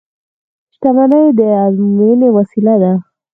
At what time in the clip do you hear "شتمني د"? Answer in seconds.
0.73-1.39